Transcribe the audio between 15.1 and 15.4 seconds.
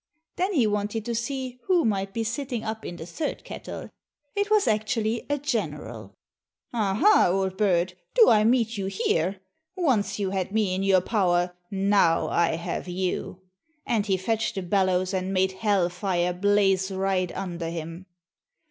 and